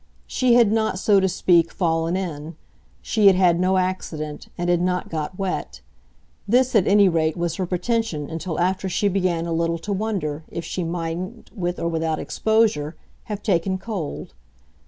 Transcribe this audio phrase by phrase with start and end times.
[0.25, 2.55] She had not, so to speak, fallen in;
[3.03, 5.81] she had had no accident and had not got wet;
[6.47, 10.43] this at any rate was her pretension until after she began a little to wonder
[10.49, 12.95] if she mightn't, with or without exposure,
[13.25, 14.33] have taken cold.